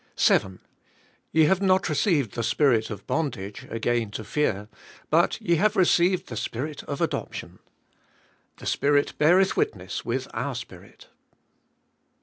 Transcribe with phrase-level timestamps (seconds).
[0.15, 0.59] 7."
[1.31, 4.67] Ye have not received the spirit of bondage again to fear,
[5.11, 7.59] but ye have received the Spirit of adoption,"
[8.57, 11.09] The Spirit beareth witness with our spirit.